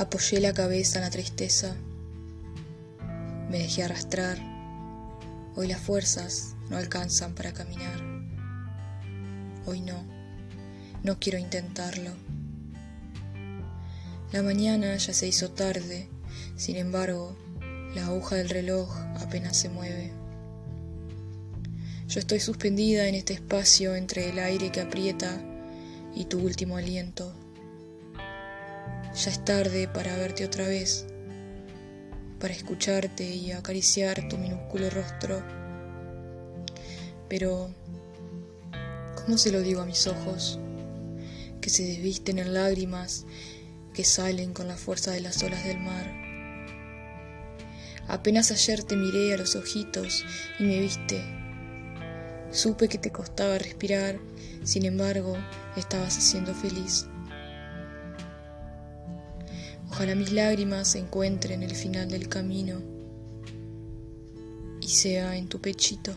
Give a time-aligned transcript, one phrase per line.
[0.00, 1.76] Apoyé la cabeza en la tristeza.
[3.50, 4.38] Me dejé arrastrar.
[5.56, 8.00] Hoy las fuerzas no alcanzan para caminar.
[9.66, 10.02] Hoy no.
[11.04, 12.12] No quiero intentarlo.
[14.32, 16.08] La mañana ya se hizo tarde,
[16.56, 17.36] sin embargo,
[17.94, 20.12] la aguja del reloj apenas se mueve.
[22.08, 25.38] Yo estoy suspendida en este espacio entre el aire que aprieta
[26.14, 27.34] y tu último aliento.
[29.14, 31.06] Ya es tarde para verte otra vez,
[32.38, 35.42] para escucharte y acariciar tu minúsculo rostro.
[37.28, 37.74] Pero,
[39.16, 40.60] ¿cómo se lo digo a mis ojos?
[41.60, 43.26] Que se desvisten en lágrimas
[43.94, 46.06] que salen con la fuerza de las olas del mar.
[48.06, 50.24] Apenas ayer te miré a los ojitos
[50.58, 51.22] y me viste.
[52.52, 54.18] Supe que te costaba respirar,
[54.64, 55.36] sin embargo,
[55.76, 57.06] estabas haciendo feliz.
[60.00, 62.80] Ojalá mis lágrimas se encuentren el final del camino
[64.80, 66.14] y sea en tu pechito.